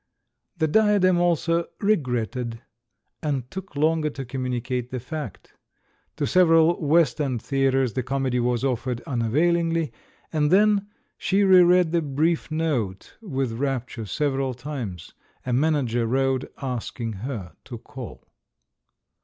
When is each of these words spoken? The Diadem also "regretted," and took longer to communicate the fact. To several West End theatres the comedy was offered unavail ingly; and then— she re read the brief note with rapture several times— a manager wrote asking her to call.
The 0.57 0.67
Diadem 0.67 1.19
also 1.19 1.67
"regretted," 1.79 2.59
and 3.21 3.51
took 3.51 3.75
longer 3.75 4.09
to 4.09 4.25
communicate 4.25 4.89
the 4.89 4.99
fact. 4.99 5.53
To 6.17 6.25
several 6.25 6.81
West 6.83 7.21
End 7.21 7.39
theatres 7.43 7.93
the 7.93 8.01
comedy 8.01 8.39
was 8.39 8.63
offered 8.65 9.03
unavail 9.05 9.53
ingly; 9.55 9.91
and 10.33 10.49
then— 10.49 10.87
she 11.19 11.43
re 11.43 11.61
read 11.61 11.91
the 11.91 12.01
brief 12.01 12.49
note 12.49 13.15
with 13.21 13.51
rapture 13.59 14.07
several 14.07 14.55
times— 14.55 15.13
a 15.45 15.53
manager 15.53 16.07
wrote 16.07 16.51
asking 16.57 17.13
her 17.13 17.53
to 17.65 17.77
call. 17.77 18.27